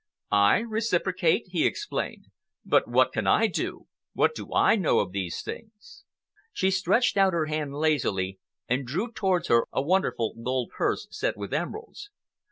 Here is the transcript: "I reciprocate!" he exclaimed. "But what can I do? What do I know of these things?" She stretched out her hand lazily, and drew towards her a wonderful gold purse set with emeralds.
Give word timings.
"I 0.31 0.61
reciprocate!" 0.61 1.43
he 1.49 1.63
exclaimed. 1.63 2.25
"But 2.65 2.87
what 2.87 3.13
can 3.13 3.27
I 3.27 3.45
do? 3.45 3.85
What 4.13 4.33
do 4.33 4.51
I 4.51 4.75
know 4.75 4.97
of 4.97 5.11
these 5.11 5.43
things?" 5.43 6.05
She 6.51 6.71
stretched 6.71 7.17
out 7.17 7.33
her 7.33 7.45
hand 7.45 7.75
lazily, 7.75 8.39
and 8.67 8.87
drew 8.87 9.11
towards 9.11 9.47
her 9.49 9.67
a 9.71 9.83
wonderful 9.83 10.33
gold 10.43 10.71
purse 10.75 11.07
set 11.11 11.37
with 11.37 11.53
emeralds. 11.53 12.09